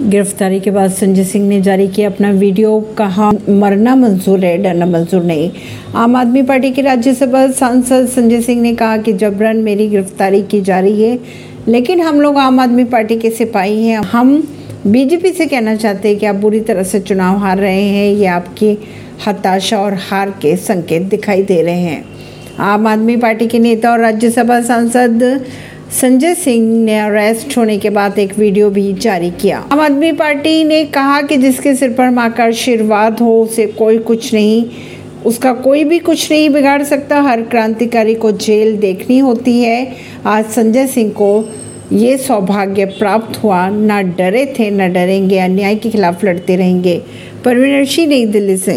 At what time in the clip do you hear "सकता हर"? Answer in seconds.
36.82-37.42